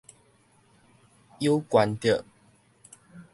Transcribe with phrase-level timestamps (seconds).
[1.39, 2.25] 有關著